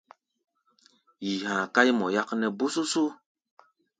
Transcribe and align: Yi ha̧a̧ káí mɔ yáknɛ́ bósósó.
Yi 1.25 1.33
ha̧a̧ 1.49 1.67
káí 1.73 1.91
mɔ 1.99 2.05
yáknɛ́ 2.15 2.49
bósósó. 2.57 3.03